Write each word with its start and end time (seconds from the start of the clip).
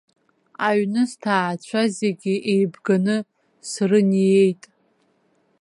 Аҩны 0.67 1.03
сҭаацәа 1.11 1.81
зегьы 1.97 2.33
еибганы 2.51 3.17
срыниеит. 3.69 4.61